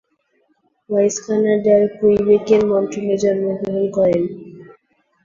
[0.89, 4.23] Wise কানাডার কুইবেকের মন্ট্রিলে জন্মগ্রহণ করেন।